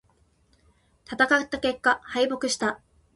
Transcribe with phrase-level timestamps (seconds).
[1.05, 2.81] 戦った結果、敗北した。